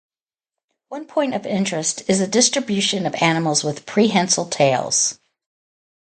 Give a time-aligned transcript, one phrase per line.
[0.87, 5.19] One point of interest is the distribution of animals with prehensile tails.